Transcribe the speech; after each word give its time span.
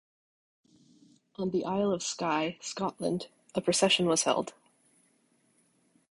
On 1.35 1.51
the 1.51 1.63
Isle 1.63 1.91
of 1.91 2.01
Skye, 2.01 2.57
Scotland, 2.59 3.27
a 3.53 3.61
procession 3.61 4.07
was 4.07 4.23
held. 4.23 4.55